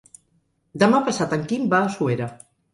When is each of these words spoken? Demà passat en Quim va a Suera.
Demà 0.85 1.03
passat 1.11 1.37
en 1.39 1.45
Quim 1.53 1.71
va 1.77 1.85
a 1.85 1.95
Suera. 1.99 2.35